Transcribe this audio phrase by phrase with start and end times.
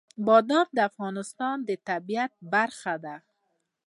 [0.25, 3.15] بادام د افغانستان د طبیعت برخه ده.